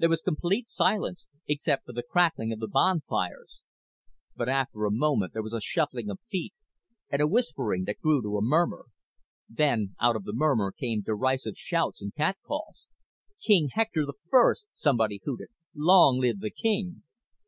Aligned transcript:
There 0.00 0.08
was 0.08 0.22
complete 0.22 0.68
silence 0.68 1.28
except 1.46 1.86
for 1.86 1.92
the 1.92 2.02
crackling 2.02 2.52
of 2.52 2.58
the 2.58 2.66
bonfires. 2.66 3.62
But 4.34 4.48
after 4.48 4.84
a 4.84 4.90
moment 4.90 5.34
there 5.34 5.42
was 5.44 5.52
a 5.52 5.60
shuffling 5.60 6.10
of 6.10 6.18
feet 6.28 6.52
and 7.10 7.22
a 7.22 7.28
whispering 7.28 7.84
that 7.84 8.00
grew 8.00 8.22
to 8.22 8.36
a 8.38 8.42
murmur. 8.42 8.86
Then 9.48 9.94
out 10.00 10.16
of 10.16 10.24
the 10.24 10.32
murmur 10.34 10.72
came 10.72 11.02
derisive 11.02 11.56
shouts 11.56 12.02
and 12.02 12.12
catcalls. 12.12 12.88
"King 13.40 13.68
Hector 13.72 14.04
the 14.04 14.14
First!" 14.30 14.66
somebody 14.74 15.20
hooted. 15.24 15.50
"Long 15.76 16.18
live 16.18 16.40
the 16.40 16.50
king!" 16.50 17.02